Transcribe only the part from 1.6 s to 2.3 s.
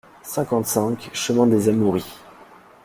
Amouries